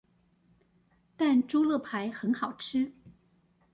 [1.15, 2.91] 但豬肋排很好吃